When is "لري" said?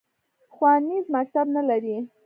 1.69-1.95